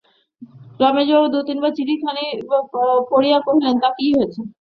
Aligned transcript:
পরেশবাবু 0.79 1.27
দু-তিন 1.33 1.57
বার 1.63 1.71
চিঠিখানা 1.77 2.21
পড়িয়া 3.11 3.37
কহিলেন, 3.45 3.75
তা, 3.81 3.89
কী 3.97 4.07
হয়েছে? 4.15 4.39